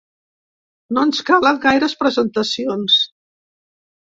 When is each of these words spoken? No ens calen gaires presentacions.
No 0.97 1.03
ens 1.07 1.19
calen 1.27 1.59
gaires 1.67 1.95
presentacions. 2.01 2.97